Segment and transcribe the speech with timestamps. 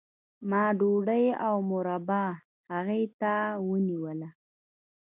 [0.49, 2.25] ما ډوډۍ او مربا
[2.71, 3.33] هغې ته
[3.69, 4.29] ونیوله